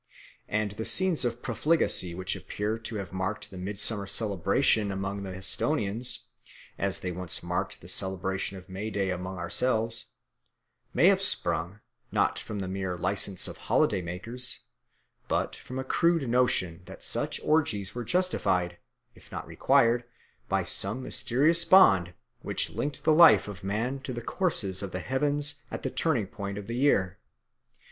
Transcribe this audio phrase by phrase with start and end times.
[0.47, 5.29] And the scenes of profligacy which appear to have marked the midsummer celebration among the
[5.29, 6.21] Esthonians,
[6.75, 10.05] as they once marked the celebration of May Day among ourselves,
[10.91, 14.61] may have sprung, not from the mere licence of holiday makers,
[15.27, 18.79] but from a crude notion that such orgies were justified,
[19.13, 20.03] if not required,
[20.49, 24.99] by some mysterious bond which linked the life of man to the courses of the
[24.99, 27.19] heavens at this turning point of the year.